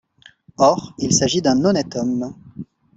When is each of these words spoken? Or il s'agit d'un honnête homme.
Or 0.57 0.95
il 0.97 1.13
s'agit 1.13 1.43
d'un 1.43 1.63
honnête 1.63 1.95
homme. 1.95 2.33